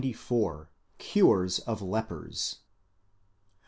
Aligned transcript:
ὃ 0.01 0.05
94. 0.05 0.69
CURES 0.97 1.59
OF 1.59 1.79
LEPERS. 1.83 2.57